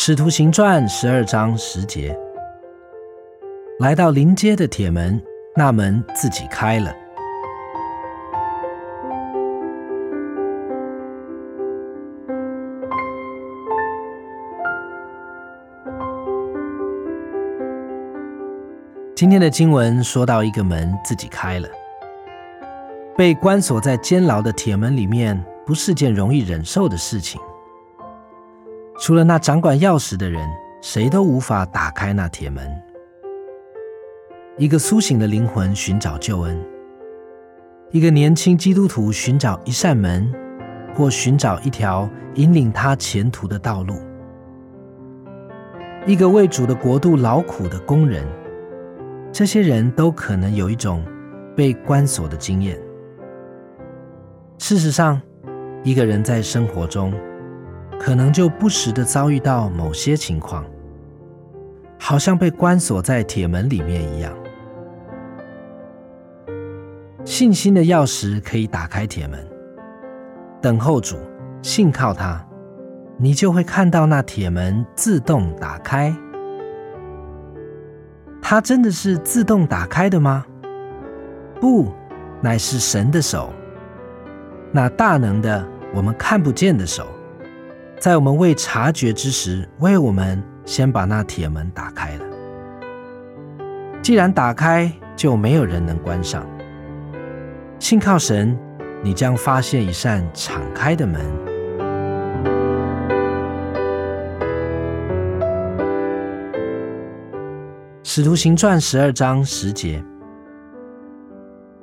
[0.00, 2.16] 使徒行传十二章十节，
[3.80, 5.20] 来到临街的铁门，
[5.56, 6.94] 那门自己开了。
[19.16, 21.68] 今天的经文说到一个门自己开了，
[23.16, 27.40] 被关锁在监牢的铁门里面，不是件容易忍受的事情。
[29.08, 30.46] 除了那掌管钥匙的人，
[30.82, 32.70] 谁都无法打开那铁门。
[34.58, 36.62] 一个苏醒的灵魂寻找救恩，
[37.90, 40.30] 一个年轻基督徒寻找一扇门，
[40.94, 43.94] 或寻找一条引领他前途的道路，
[46.04, 48.22] 一个为主的国度劳苦的工人。
[49.32, 51.02] 这些人都可能有一种
[51.56, 52.78] 被关锁的经验。
[54.58, 55.18] 事实上，
[55.82, 57.10] 一个人在生活中
[57.98, 60.64] 可能就不时的遭遇到某些情况，
[61.98, 64.32] 好像被关锁在铁门里面一样。
[67.24, 69.38] 信心的钥匙可以打开铁门，
[70.62, 71.16] 等候主，
[71.60, 72.42] 信靠他，
[73.18, 76.16] 你就会看到那铁门自动打开。
[78.40, 80.46] 它真的是自动打开的吗？
[81.60, 81.92] 不，
[82.40, 83.52] 乃是神的手，
[84.72, 87.06] 那大能的、我们看不见的手，
[88.00, 92.24] 在我们未察觉之时，为我们先把那铁门打开了。
[94.00, 96.46] 既然打开，就没有人能关上。
[97.80, 98.56] 信靠神，
[99.02, 101.20] 你将发现一扇敞开的门。
[108.04, 110.02] 使徒行传十二章十节，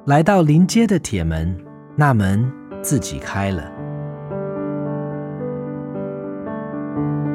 [0.05, 1.55] 来到临街的铁门，
[1.97, 2.49] 那门
[2.81, 3.69] 自己开了。
[6.95, 7.34] Thank you.